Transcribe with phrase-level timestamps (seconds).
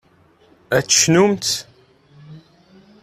[0.77, 1.47] Ad tecnumt?